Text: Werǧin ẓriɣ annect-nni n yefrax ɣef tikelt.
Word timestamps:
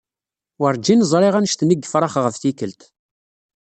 Werǧin 0.59 1.05
ẓriɣ 1.11 1.33
annect-nni 1.35 1.75
n 1.77 1.81
yefrax 1.81 2.13
ɣef 2.23 2.35
tikelt. 2.41 2.81